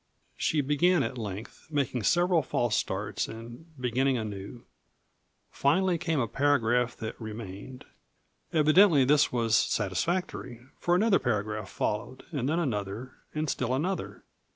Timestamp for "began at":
0.61-1.19